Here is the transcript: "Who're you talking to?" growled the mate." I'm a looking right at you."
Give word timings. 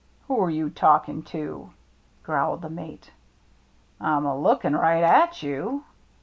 "Who're 0.27 0.49
you 0.49 0.71
talking 0.71 1.21
to?" 1.25 1.73
growled 2.23 2.63
the 2.63 2.71
mate." 2.71 3.11
I'm 4.01 4.25
a 4.25 4.35
looking 4.35 4.73
right 4.73 5.03
at 5.03 5.43
you." 5.43 5.83